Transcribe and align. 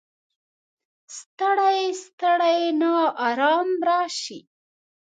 ستړی، 1.17 1.79
ستړی 2.03 2.59
ناارام 2.81 3.69
راشي 3.87 4.39